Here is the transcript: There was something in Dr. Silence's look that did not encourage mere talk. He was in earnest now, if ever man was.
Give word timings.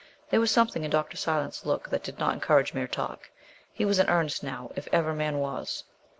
There 0.31 0.39
was 0.39 0.49
something 0.49 0.83
in 0.83 0.89
Dr. 0.89 1.15
Silence's 1.15 1.63
look 1.63 1.91
that 1.91 2.01
did 2.01 2.17
not 2.17 2.33
encourage 2.33 2.73
mere 2.73 2.87
talk. 2.87 3.29
He 3.71 3.85
was 3.85 3.99
in 3.99 4.09
earnest 4.09 4.41
now, 4.43 4.71
if 4.75 4.87
ever 4.91 5.13
man 5.13 5.37
was. 5.37 5.83